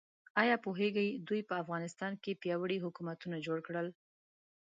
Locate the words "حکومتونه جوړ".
2.85-3.57